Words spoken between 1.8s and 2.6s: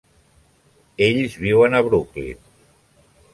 Brooklyn.